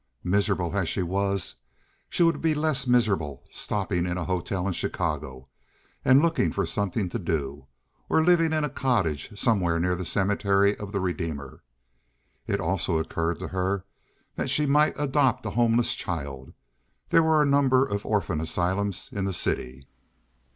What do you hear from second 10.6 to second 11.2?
of the